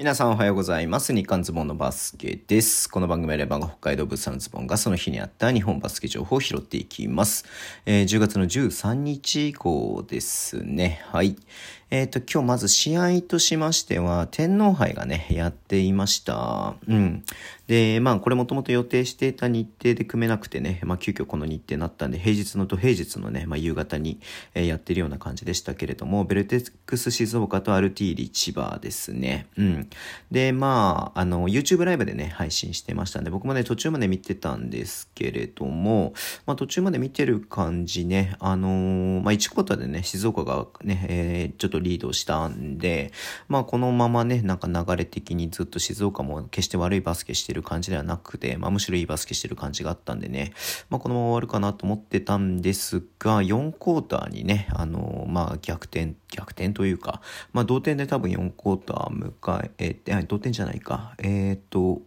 [0.00, 1.14] 皆さんおはようございます。
[1.14, 2.88] 日刊ズボンのバスケです。
[2.88, 7.44] この番組はレバンが北海道物産ズボンがその日にあった日本バスケ情報を拾っていきます。
[7.84, 11.02] えー、10月の13日以降ですね。
[11.04, 11.36] はい。
[11.90, 16.76] えっ、ー、と、今日まず試合としましては、天皇杯がね、やっていました。
[16.86, 17.24] うん。
[17.66, 24.20] で、まあ、これもともと予定していた日程で組めなくてね、まあ、急遽この日程になったんで、平日のと平日のね、まあ、夕方に、
[24.54, 29.46] やってるような感じでしたけれども、ベルテックス静岡とアルティーリ千葉ですね。
[29.56, 29.90] うん。
[30.30, 36.12] で、まあ、あの、YouTube ライブでね、配信してましたんで、僕もね、途中まで見てたんですけれども、
[36.46, 43.12] まあ、途中まで見てる感じね、あのー、まあ、1クォーターでね、静岡がね、えー、ちょっとリードしたんで、
[43.48, 50.52] まあこのままね、なんか流れ的にずっと静岡も決して悪いバスケしてる感じではなくて、まあむしろいいバスケしてる感じがあったんでね、
[50.88, 57.20] まあこのまま終わるかなと思ってたんですが、4クォーターにね、あのまあ逆転、逆転というか、
[57.52, 62.00] まあ同点で多分4クォーター迎えて、同点じゃないか、えっ、ー、と、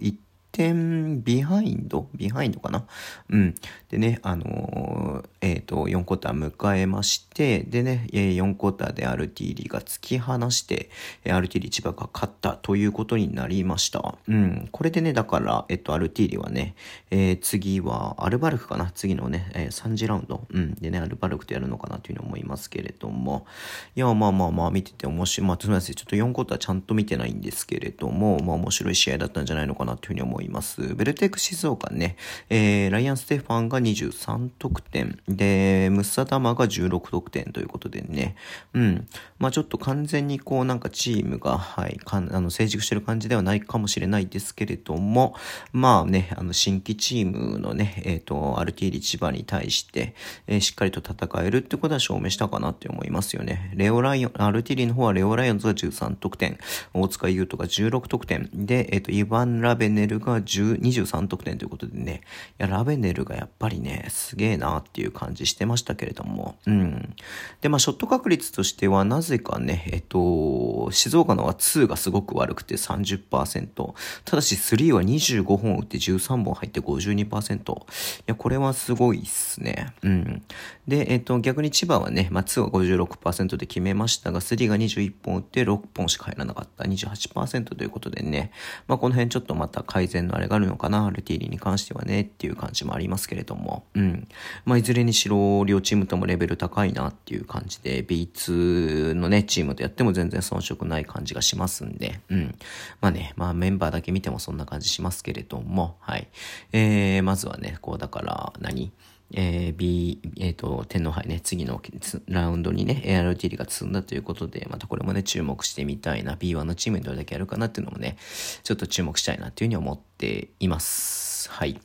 [0.00, 0.14] 1
[0.52, 2.86] 点ビハインドビハインドかな？
[3.28, 3.54] うん。
[3.88, 10.90] でね、あのー、えっ、ー、と、4クォーター迎えまして、でね、4クォーターでアルティーリが突き放して、
[11.28, 14.16] アルティーリ千葉が勝ったということになりました。
[14.28, 14.68] うん。
[14.72, 16.74] これでね、だから、えっと、アルティーリはね、
[17.10, 18.90] え、次はアルバルクかな？
[18.94, 20.46] 次のね、えー、3次ラウンド。
[20.50, 20.74] うん。
[20.74, 23.46] でね、アルバルクとやるのかなというふうに思いますけれども。
[23.94, 25.48] いや、まあまあまあ、見てて面白い。
[25.48, 25.94] まあ、すみません。
[25.94, 30.39] ちょっと4クォーターちゃんと見てないんですけれども、まあ面白い試合だったんじゃないのかなというふうに思います。
[30.40, 30.94] 思います。
[30.94, 32.16] ベルテック静岡ね、
[32.48, 38.36] えー、ライアン・ステファンが23得点、で、ムッサダマが16得点ということでね、
[38.72, 39.06] うん。
[39.38, 45.34] まあちょっと完全にこうなんかチームが、はい、かあの成熟してる感じではないかもしれないですけれども、
[45.72, 50.14] まあね、あの新規チームのね、えっ、ー、と、アルティーリ千葉に対して、
[50.46, 53.72] えー、しっかりと戦えるってことは証明したかなって思いますよね。
[53.74, 56.58] レオライオン、アルティーリの方はレオライオンズが13得点、
[56.94, 62.22] 大塚優斗が16得点、で、えっ、ー、と、イヴァン・ラベネルがが23得点ということでね、
[62.58, 67.14] いや、ラベネルがやっぱりね、すげえなっていう感じしてましたけれども、うん。
[67.60, 77.80] で、まあ、ショット確率としては、なぜかね、えっと、静岡のは2がすごく悪くて30%、ただし3は25本打って13本入って52%。
[77.80, 77.82] い
[78.26, 79.92] や、これはすごいっすね。
[80.02, 80.42] うん。
[80.88, 88.50] で、えっと、逆に千葉はね、まあ、2は56%で決めましたが、3が21本打って6本しか入らなかった28%ということでね、
[88.88, 94.28] まあ、この辺ちょっとまた改善のあれがあるのかな、ルティーリに関してはね、っていう感じもありますけれども、うん。
[94.64, 102.54] まあ、いずれにしろ、両チームともレベル高いなっていう感じで、B2 のね、チームとやっても全然遜色ない感じがしますんで、うん。
[103.00, 106.28] まあね、まあメンバーだけ見てもそんな感じしますけれども、はい。
[106.72, 108.92] えー、まずはね、こうだから何、
[109.32, 111.80] えー、B、えっ、ー、と、天皇杯ね、次の
[112.26, 118.16] ラウンドにね、ARTD が進んだということで、またこれもね、注目してみたいな、B1 のチームにどれだけやるかなっていうのもね、
[118.62, 121.50] ちょっと注目したいなっていうふうに思っています。
[121.50, 121.80] はい。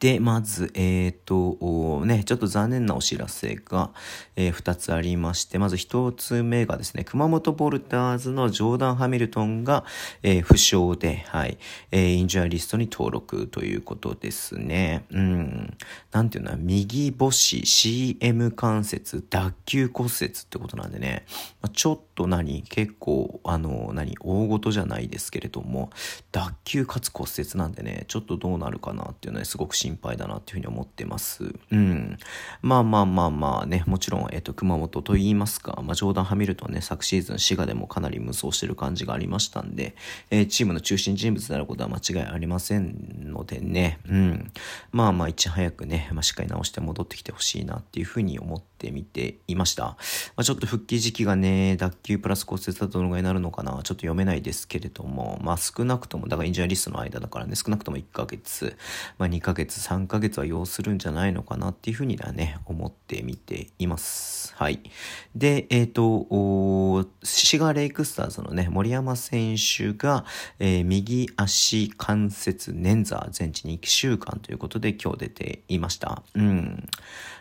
[0.00, 3.90] で、まず、えっ、ー、と、ね、ちょっと残念なお知らせが、
[4.36, 9.84] えー、2つありまして、まず1つ目がですね、熊本ボルターズのジョーダン・ハミルトンが、
[10.22, 11.58] えー、負傷で、はい、
[11.90, 15.04] えー、インジュアリストに登録ということですね。
[15.10, 15.76] うん。
[16.12, 21.24] なんていうの右母子 CM 関節脱臼骨折ってことなんでね、
[21.60, 25.90] まあ、ちょっと何結構、あの、何大事じゃないですけれども、
[26.32, 31.54] 脱臼かつ骨折なんでね、ちょっとどうなるかなっていうのはすごく心配だなっていうふうに思ってます。
[31.70, 32.18] うん。
[32.62, 39.94] まあまあまあまあね、もちろん、えっ、と、熊本と言いますか、まあ、ジョーダン・ハミルトンね、昨シーズン滋賀でもかなり無双してる感じがありましたんで、
[40.30, 44.52] えー、チームの中心人物であることは間違いありませんのでね、うん。
[44.92, 49.84] まあまあ、いち早くね、まあ、しっかり直して戻ってきてほしいなっていうふうに思ってみていました。
[49.84, 49.96] ま
[50.36, 58.76] あ、ちょっと復帰時期がね、脱臼プラス骨折だとどのぐらいになるのかな、ちょっと読めないですけれども、まあ少なくとも、だからインジャーリストの間だからね、少なくとも1ヶ月、
[59.18, 64.54] まあ2ヶ月、月3ヶ月は要するんじゃないのかなっていうふうにはね、思ってみています。
[64.56, 64.80] はい。
[65.34, 70.24] で、えっ、ー、と、シガレイクスターズのね、森山選手が、
[70.58, 76.22] えー、右足関節捻挫全治2週間ということで今日出ていました。
[76.34, 76.88] うん。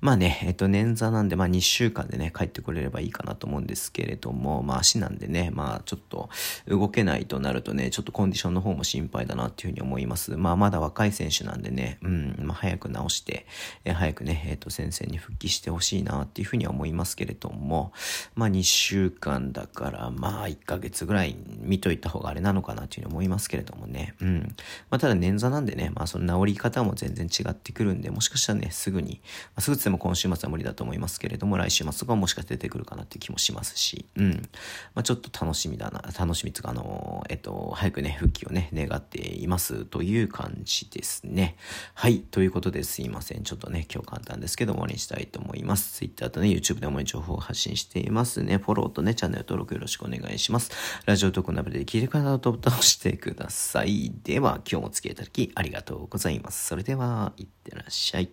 [0.00, 6.28] まあね、えっ、ー、と、捻挫なんで、まあ2週間でね、帰ってくれればいいかなと思うんですけれども、まあ足なんでね、まあちょっと
[6.66, 10.36] 動けないとなるとね、ちょっとコンディションの方も心配だなっていうふうに思います。
[10.36, 13.46] まあまだ若い選手なんでね、うん、まあ、早く治して、
[13.84, 17.92] え、早くね、えっ、ー、と、先生に復帰してほしいなっていうふうには思いますけれども、
[18.34, 24.54] まあ、2週間だから、まあ、1ヶ月ぐらい見といた方があれなのかなっていうふうに思いますけれどもね、うん。
[24.90, 29.20] まあ、ただ捻挫なんでね、まあ、その治り方も全然違ってくるんで、もしかしたらね、すぐに、
[29.54, 34.48] まあ、すぐつでも今週末は無理だと思いますけれども、来週末とかもしかして出てくるかなっていう気もしますし、うん。
[34.94, 41.56] まあ、ちょっと楽しみだな、楽しみつか、あの、えっと、早くね、復帰をね、願っていますという感じですね。
[42.00, 42.20] はい。
[42.20, 43.42] ということですいません。
[43.42, 45.96] ちょっとね、今日簡単ですけども、終わりにしたいと思います。
[45.98, 48.58] Twitter とね、YouTube で主に情報を発信していますね。
[48.58, 50.70] フォローとね、チャンネル登録よろしくお願いします。
[51.06, 54.12] ラジオトークナビで聞いてくださるとボタンを押してください。
[54.22, 56.68] では、今日もお付き合いいただきありがとうございます。
[56.68, 58.30] それでは、いってらっしゃい。